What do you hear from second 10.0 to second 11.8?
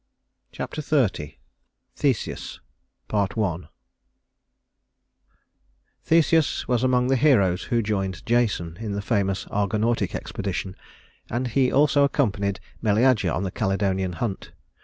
expedition; and he